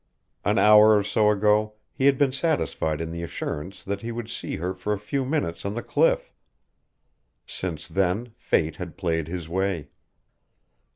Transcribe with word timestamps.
An 0.43 0.57
hour 0.57 0.97
or 0.97 1.03
so 1.03 1.29
ago 1.29 1.75
he 1.93 2.07
had 2.07 2.17
been 2.17 2.31
satisfied 2.31 2.99
in 3.01 3.11
the 3.11 3.21
assurance 3.21 3.83
that 3.83 4.01
he 4.01 4.11
would 4.11 4.31
see 4.31 4.55
her 4.55 4.73
for 4.73 4.93
a 4.93 4.97
few 4.97 5.23
minutes 5.23 5.63
on 5.63 5.75
the 5.75 5.83
cliff. 5.83 6.33
Since 7.45 7.87
then 7.87 8.33
fate 8.35 8.77
had 8.77 8.97
played 8.97 9.27
his 9.27 9.47
way. 9.47 9.89